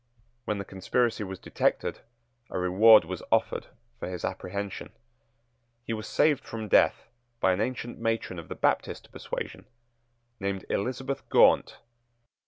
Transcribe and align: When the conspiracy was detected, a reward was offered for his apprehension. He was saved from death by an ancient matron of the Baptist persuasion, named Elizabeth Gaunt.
When 0.45 0.57
the 0.57 0.65
conspiracy 0.65 1.23
was 1.23 1.37
detected, 1.37 1.99
a 2.49 2.57
reward 2.57 3.05
was 3.05 3.21
offered 3.31 3.67
for 3.99 4.09
his 4.09 4.25
apprehension. 4.25 4.93
He 5.85 5.93
was 5.93 6.07
saved 6.07 6.43
from 6.43 6.67
death 6.67 7.05
by 7.39 7.53
an 7.53 7.61
ancient 7.61 7.99
matron 7.99 8.39
of 8.39 8.47
the 8.49 8.55
Baptist 8.55 9.11
persuasion, 9.11 9.65
named 10.39 10.65
Elizabeth 10.71 11.29
Gaunt. 11.29 11.77